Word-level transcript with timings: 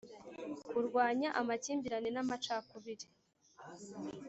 kurwanya 0.69 1.29
amakimbirane 1.39 2.09
n 2.13 2.17
amacakubiri 2.23 3.05